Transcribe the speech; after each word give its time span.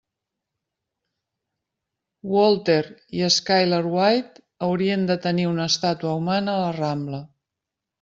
Walter 2.33 2.79
i 3.19 3.23
Skyler 3.37 3.85
White 3.95 4.47
haurien 4.71 5.09
de 5.13 5.23
tenir 5.31 5.49
una 5.55 5.73
estàtua 5.75 6.19
humana 6.21 6.59
a 6.61 6.69
la 6.69 6.77
Rambla. 6.85 7.27